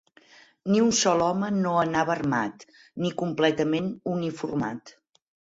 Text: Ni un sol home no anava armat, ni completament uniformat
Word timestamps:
Ni 0.71 0.79
un 0.85 0.93
sol 0.99 1.21
home 1.25 1.49
no 1.57 1.75
anava 1.83 2.13
armat, 2.21 2.67
ni 3.05 3.15
completament 3.23 3.95
uniformat 4.17 4.99